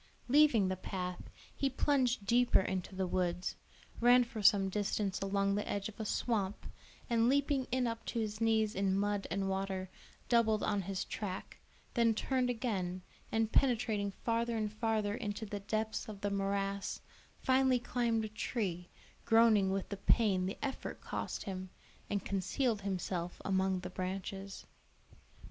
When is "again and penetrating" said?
12.49-14.09